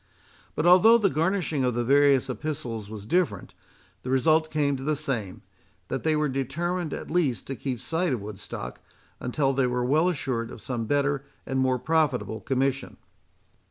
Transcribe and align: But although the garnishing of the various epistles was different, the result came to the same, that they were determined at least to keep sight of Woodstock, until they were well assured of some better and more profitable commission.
But 0.55 0.65
although 0.65 0.97
the 0.97 1.11
garnishing 1.11 1.63
of 1.63 1.75
the 1.75 1.83
various 1.83 2.27
epistles 2.27 2.89
was 2.89 3.05
different, 3.05 3.53
the 4.01 4.09
result 4.09 4.49
came 4.49 4.75
to 4.77 4.83
the 4.83 4.95
same, 4.95 5.43
that 5.89 6.01
they 6.01 6.15
were 6.15 6.27
determined 6.27 6.91
at 6.91 7.11
least 7.11 7.45
to 7.45 7.55
keep 7.55 7.79
sight 7.79 8.11
of 8.11 8.19
Woodstock, 8.19 8.79
until 9.19 9.53
they 9.53 9.67
were 9.67 9.85
well 9.85 10.09
assured 10.09 10.49
of 10.49 10.59
some 10.59 10.87
better 10.87 11.23
and 11.45 11.59
more 11.59 11.77
profitable 11.77 12.39
commission. 12.39 12.97